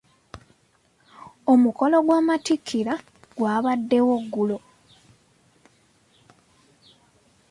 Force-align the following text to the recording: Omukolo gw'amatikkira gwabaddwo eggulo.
Omukolo 1.51 1.97
gw'amatikkira 2.05 2.93
gwabaddwo 3.37 4.11
eggulo. 4.19 4.57